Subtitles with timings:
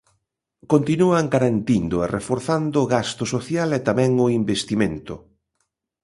[0.71, 5.13] Continúan garantindo e reforzando gasto social e tamén o investimento.